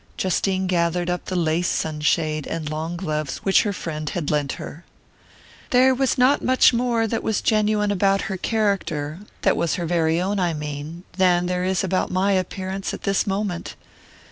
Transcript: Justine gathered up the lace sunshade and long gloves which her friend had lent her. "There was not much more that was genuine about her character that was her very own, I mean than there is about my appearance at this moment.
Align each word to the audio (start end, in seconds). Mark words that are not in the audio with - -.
Justine 0.17 0.65
gathered 0.65 1.11
up 1.11 1.25
the 1.25 1.35
lace 1.35 1.67
sunshade 1.67 2.47
and 2.47 2.71
long 2.71 2.97
gloves 2.97 3.37
which 3.43 3.61
her 3.61 3.71
friend 3.71 4.09
had 4.09 4.31
lent 4.31 4.53
her. 4.53 4.83
"There 5.69 5.93
was 5.93 6.17
not 6.17 6.43
much 6.43 6.73
more 6.73 7.05
that 7.05 7.21
was 7.21 7.39
genuine 7.39 7.91
about 7.91 8.21
her 8.21 8.35
character 8.37 9.19
that 9.43 9.55
was 9.55 9.75
her 9.75 9.85
very 9.85 10.19
own, 10.19 10.39
I 10.39 10.55
mean 10.55 11.03
than 11.19 11.45
there 11.45 11.63
is 11.63 11.83
about 11.83 12.09
my 12.09 12.31
appearance 12.31 12.95
at 12.95 13.03
this 13.03 13.27
moment. 13.27 13.75